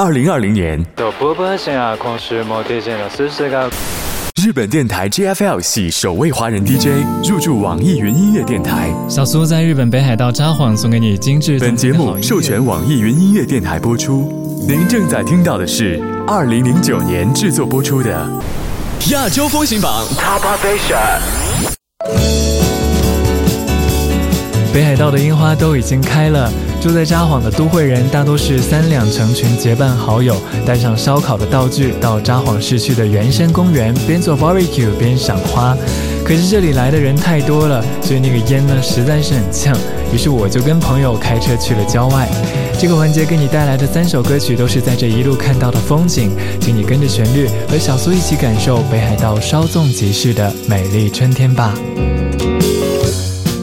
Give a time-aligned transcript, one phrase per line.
[0.00, 0.78] 二零二零年，
[4.36, 8.94] 日本电台 JFL 系首位华人 DJ 入驻网易云音乐电台。
[9.08, 11.58] 小苏在日本北海道札幌送给你精致。
[11.58, 14.32] 本节目授权网易云音乐电台播出。
[14.68, 18.24] 您正在听到的是二零零九年制作播出的
[19.10, 21.18] 亚洲风行榜 Top Asia。
[24.72, 26.48] 北海道的樱花都已经开了。
[26.80, 35.76] 住在札幌的都会人大多是三两成群结伴好友，带上烧烤的道具，到札幌市区的原生公园边做 barbecue 边赏花。
[36.24, 39.76] 可是这里来的人太多了，所以那个烟呢实在是很呛。
[40.12, 42.28] 于是我就跟朋友开车去了郊外。
[42.78, 51.74] 这个环节给你带来的三首歌曲都是在这一路看到的风景，请你跟着旋律和小苏一起感受北海道稍纵即逝的美丽春天吧。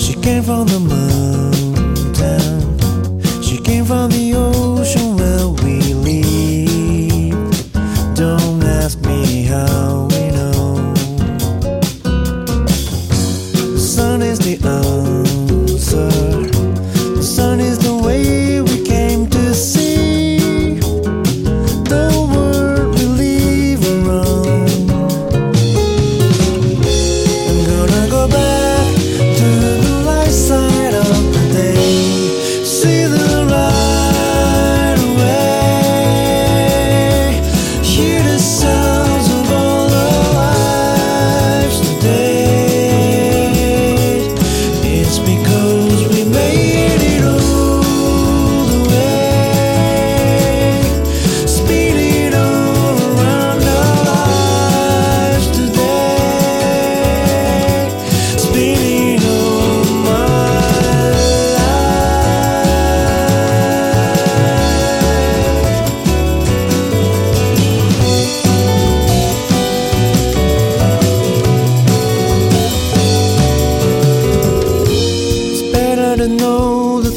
[0.00, 1.13] She came from the moon.
[3.74, 4.73] came from the old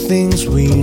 [0.07, 0.76] things we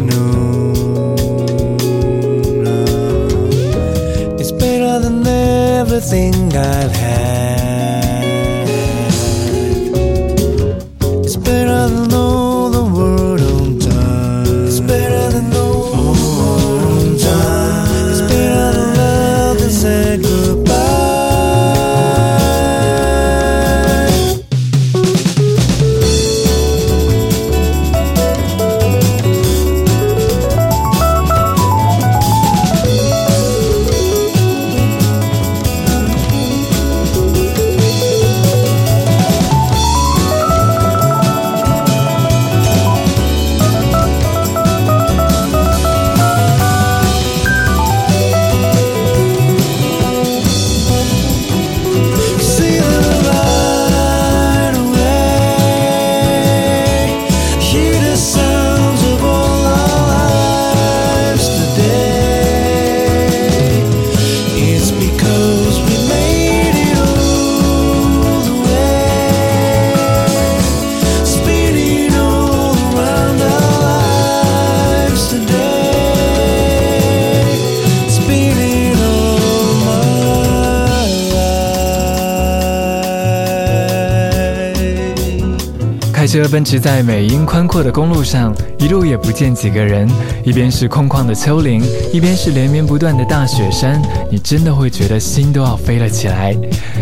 [86.24, 90.10] 开车奔驰在美英宽阔的公路上，一路也不见几个人，
[90.42, 96.56] 一边是空旷的丘陵，一边是连绵不断的大雪山，你真的会觉得心都要飞了起来。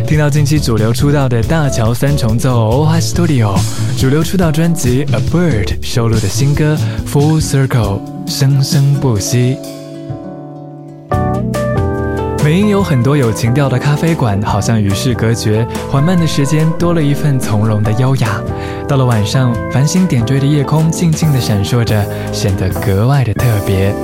[0.08, 3.56] 听到近期主流出道的大桥三重奏 OHA Studio
[3.96, 9.56] 主流出道专辑 A Bird 收录的新歌 Full Circle 生生不息。
[12.44, 18.40] 美英有很多有情调的咖啡馆，好像与世隔绝，缓慢的时间多了一份从容的优雅。
[18.88, 23.94] 到了晚上，繁星点缀的夜空静静地闪烁着，显得格外的特别。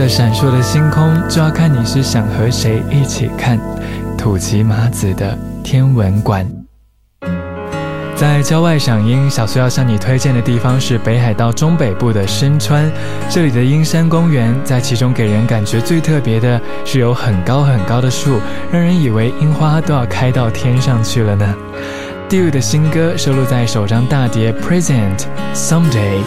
[0.00, 3.60] 的闪烁的星空，就要看你是想和谁一起看。
[4.16, 6.50] 土岐麻子的天文馆。
[8.16, 12.90] 在郊外赏樱，小苏要向你推荐的地方是北海道中北部的深川。
[13.28, 18.40] 这里的樱山公园，在其中给人感觉最特别的是有很高很高的树，
[18.72, 21.54] 让人以为樱花都要开到天上去了呢。
[22.30, 26.22] Dew 的新歌收录在首张大碟《Present Someday》。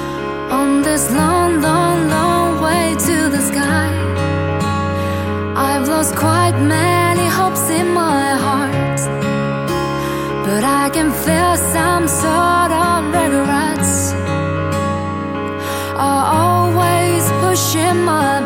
[10.85, 14.11] I can feel some sort of regrets.
[15.95, 18.42] Are always pushing my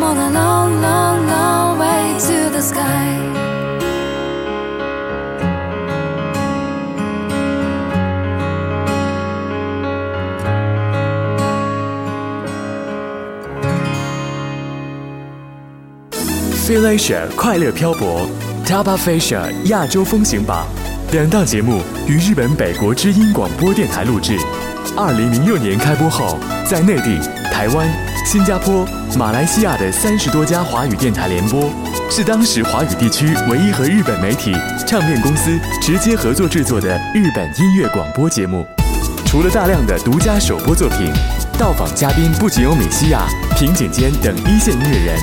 [0.00, 3.18] I'm on a long, long, long way to the sky.
[16.66, 18.26] Felicia 快乐漂泊
[18.64, 20.64] ，Taba Fascia 亚洲风行榜，
[21.12, 24.38] 两档节目于日本北国之音广播电台录制。
[24.96, 27.18] 二零零六年开播后，在内地、
[27.52, 27.86] 台湾、
[28.24, 28.86] 新加坡、
[29.18, 31.72] 马来西亚的三十多家华语电台联播，
[32.08, 34.54] 是当时华语地区唯一和日本媒体、
[34.86, 38.64] 唱片公司直接合作制作的日本音乐广播节目。
[39.26, 41.12] 除了大量的独家首播作品，
[41.58, 45.18] 到访嘉宾不仅有米西亚、平井坚等一线音乐人，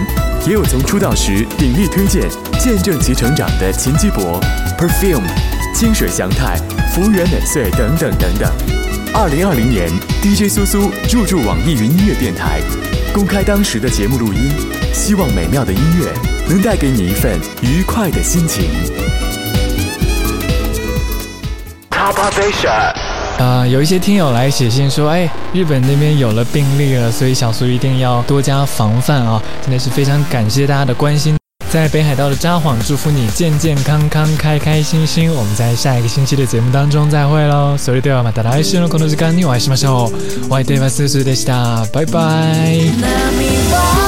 [0.46, 2.24] 也有从出道时鼎力推荐、
[2.60, 4.42] 见证其成长的秦基博、
[4.78, 5.24] Perfume、
[5.74, 6.58] 清水祥太、
[6.94, 8.52] 福原美穗等等等等。
[9.14, 9.90] 二零二零年
[10.22, 12.60] ，DJ 苏苏入驻网易云音乐电台，
[13.18, 14.52] 公开当时的节目录音，
[14.94, 16.14] 希望美妙的音乐
[16.48, 18.70] 能带给你一份愉快的心情。
[21.90, 22.94] Top Station。
[23.40, 29.42] 啊、有一些听友来写信说，哎，日本那边有了病例了，所以小苏一定要多加防范啊！
[29.64, 31.36] 真的是非常感谢大家的关心。
[31.70, 35.30] 在北海道的札幌，祝福你健健康康、开开心心。
[35.30, 37.78] 我们在下一个星期的节目当中再会喽。
[37.78, 40.46] それではまた来週のこの時間にお会いしましょう。
[40.46, 41.86] お相手はスースーでした。
[41.94, 42.54] バイバ
[44.04, 44.07] イ。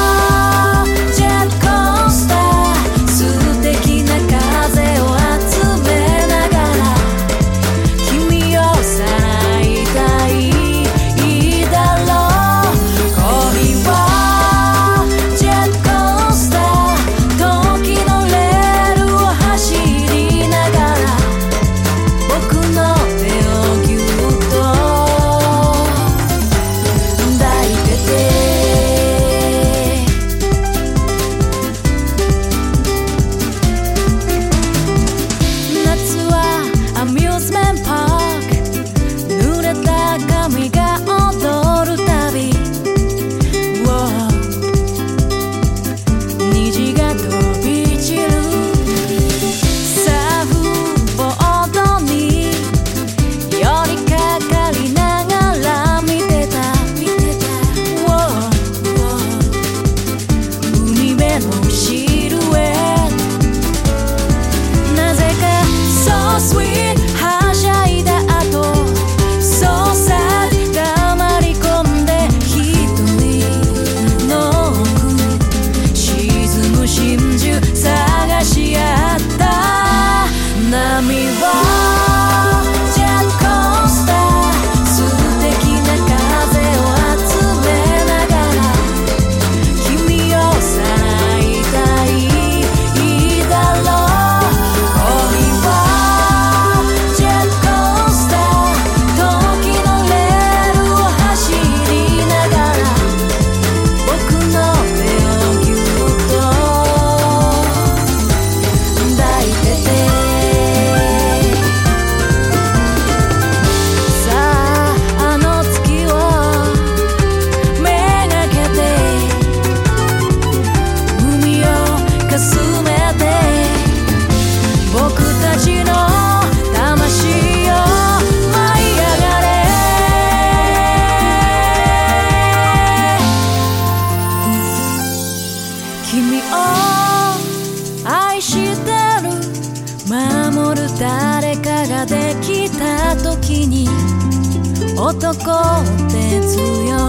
[145.19, 147.08] 男って強